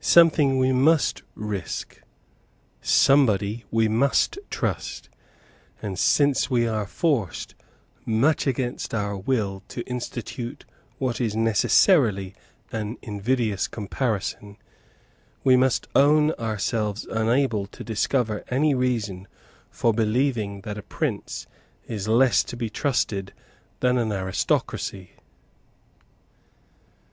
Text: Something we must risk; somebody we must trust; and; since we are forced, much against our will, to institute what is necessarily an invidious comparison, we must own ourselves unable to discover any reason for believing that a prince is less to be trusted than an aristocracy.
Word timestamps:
Something 0.00 0.58
we 0.58 0.72
must 0.72 1.22
risk; 1.36 2.02
somebody 2.80 3.64
we 3.70 3.86
must 3.86 4.36
trust; 4.50 5.08
and; 5.80 5.96
since 5.96 6.50
we 6.50 6.66
are 6.66 6.84
forced, 6.84 7.54
much 8.04 8.44
against 8.48 8.92
our 8.92 9.16
will, 9.16 9.62
to 9.68 9.86
institute 9.86 10.64
what 10.98 11.20
is 11.20 11.36
necessarily 11.36 12.34
an 12.72 12.96
invidious 13.02 13.68
comparison, 13.68 14.56
we 15.44 15.54
must 15.56 15.86
own 15.94 16.32
ourselves 16.40 17.06
unable 17.08 17.68
to 17.68 17.84
discover 17.84 18.42
any 18.48 18.74
reason 18.74 19.28
for 19.70 19.94
believing 19.94 20.62
that 20.62 20.76
a 20.76 20.82
prince 20.82 21.46
is 21.86 22.08
less 22.08 22.42
to 22.42 22.56
be 22.56 22.68
trusted 22.68 23.32
than 23.78 23.96
an 23.96 24.10
aristocracy. 24.12 25.12